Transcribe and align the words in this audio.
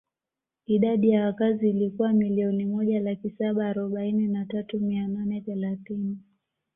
Idadi 0.65 1.09
ya 1.09 1.25
wakazi 1.25 1.69
ilikuwa 1.69 2.13
milioni 2.13 2.65
moja 2.65 2.99
laki 3.01 3.29
saba 3.29 3.67
arobaini 3.67 4.27
na 4.27 4.45
tatu 4.45 4.79
mia 4.79 5.07
nane 5.07 5.41
thelathini 5.41 6.17